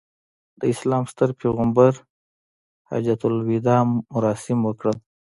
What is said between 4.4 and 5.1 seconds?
وکړل.